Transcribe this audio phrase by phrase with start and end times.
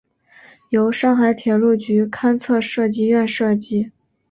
[0.69, 3.91] 由上海铁路局勘测设计院设计。